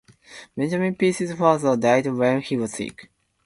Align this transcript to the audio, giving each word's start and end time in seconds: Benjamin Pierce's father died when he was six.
Benjamin 0.57 0.95
Pierce's 0.95 1.31
father 1.35 1.77
died 1.77 2.07
when 2.07 2.41
he 2.41 2.57
was 2.57 2.73
six. 2.73 3.05